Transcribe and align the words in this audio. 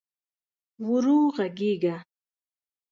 ورو 0.87 1.19
ږغېږه! 1.35 1.95